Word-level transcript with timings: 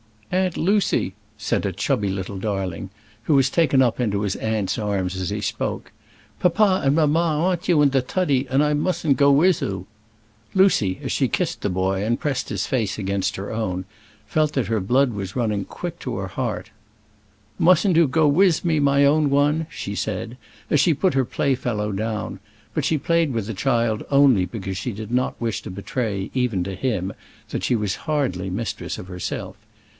"Aunt 0.31 0.55
Lucy," 0.57 1.13
said 1.37 1.63
a 1.65 1.71
chubby 1.73 2.07
little 2.07 2.39
darling, 2.39 2.89
who 3.23 3.35
was 3.35 3.49
taken 3.49 3.81
up 3.83 3.99
into 3.99 4.21
his 4.21 4.35
aunt's 4.37 4.79
arms 4.79 5.15
as 5.17 5.29
he 5.29 5.41
spoke, 5.41 5.91
"papa 6.39 6.81
and 6.83 6.95
mamma 6.95 7.49
'ant 7.51 7.69
'oo 7.69 7.81
in 7.83 7.91
te 7.91 8.01
tuddy, 8.01 8.47
and 8.49 8.63
I 8.63 8.73
musn't 8.73 9.17
go 9.17 9.29
wis 9.29 9.61
'oo." 9.61 9.85
Lucy, 10.55 10.99
as 11.03 11.11
she 11.11 11.27
kissed 11.27 11.61
the 11.61 11.69
boy 11.69 12.03
and 12.05 12.19
pressed 12.19 12.47
his 12.49 12.65
face 12.65 12.97
against 12.97 13.35
her 13.35 13.51
own, 13.51 13.85
felt 14.25 14.53
that 14.53 14.67
her 14.67 14.79
blood 14.79 15.11
was 15.11 15.35
running 15.35 15.65
quick 15.65 15.99
to 15.99 16.15
her 16.17 16.29
heart. 16.29 16.71
"Musn't 17.59 17.97
'oo 17.97 18.07
go 18.07 18.25
wis 18.27 18.63
me, 18.63 18.79
my 18.79 19.05
own 19.05 19.29
one?" 19.29 19.67
she 19.69 19.93
said, 19.93 20.35
as 20.71 20.79
she 20.79 20.93
put 20.95 21.13
her 21.13 21.25
playfellow 21.25 21.91
down; 21.91 22.39
but 22.73 22.85
she 22.85 22.97
played 22.97 23.33
with 23.33 23.45
the 23.45 23.53
child 23.53 24.01
only 24.09 24.45
because 24.45 24.77
she 24.77 24.93
did 24.93 25.11
not 25.11 25.39
wish 25.41 25.61
to 25.61 25.69
betray 25.69 26.31
even 26.33 26.63
to 26.63 26.73
him 26.73 27.13
that 27.49 27.65
she 27.65 27.75
was 27.75 27.97
hardly 28.07 28.49
mistress 28.49 28.97
of 28.97 29.07
herself. 29.07 29.57